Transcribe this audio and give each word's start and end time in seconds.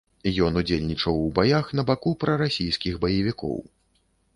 Ён 0.45 0.55
удзельнічаў 0.61 1.19
у 1.27 1.29
баях 1.37 1.65
на 1.81 1.87
баку 1.93 2.17
прарасійскіх 2.27 2.93
баевікоў. 3.05 3.55